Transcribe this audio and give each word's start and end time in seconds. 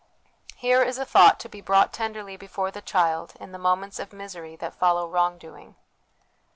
Here 0.55 0.81
is 0.81 0.97
a 0.97 1.05
thought 1.05 1.39
to 1.41 1.47
be 1.47 1.61
brought 1.61 1.93
tenderly 1.93 2.35
before 2.35 2.71
the 2.71 2.81
child 2.81 3.33
in 3.39 3.51
the 3.51 3.59
moments 3.59 3.99
of 3.99 4.11
misery 4.11 4.55
that 4.55 4.73
follow 4.73 5.07
wrong 5.07 5.37
doing. 5.37 5.75